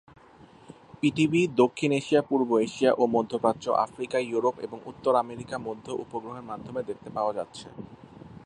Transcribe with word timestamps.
PTV 1.01 1.41
দক্ষিণ 1.61 1.91
Asia, 1.91 2.21
পূর্ব 2.21 2.49
Asia 2.59 2.91
ও 2.93 3.03
মধ্যপ্রাচ্য, 3.07 3.65
আফ্রিকা, 3.85 4.17
ইউরোপ 4.21 4.55
এবং 4.59 4.77
উত্তর 4.85 5.13
আমেরিকা 5.15 5.55
মধ্যে 5.59 5.91
উপগ্রহের 6.03 6.47
মাধ্যমে 6.51 6.81
দেখতে 6.83 7.09
পাওয়া 7.09 7.33
যাচ্ছে। 7.33 7.67